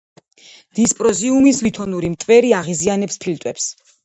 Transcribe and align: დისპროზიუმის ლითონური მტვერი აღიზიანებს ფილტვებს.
დისპროზიუმის 0.79 1.59
ლითონური 1.67 2.09
მტვერი 2.15 2.51
აღიზიანებს 2.63 3.23
ფილტვებს. 3.29 3.71